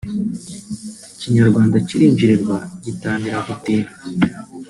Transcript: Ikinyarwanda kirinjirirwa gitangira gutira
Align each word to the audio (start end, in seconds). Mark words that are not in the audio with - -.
Ikinyarwanda 1.13 1.75
kirinjirirwa 1.87 2.55
gitangira 2.83 3.37
gutira 3.47 3.89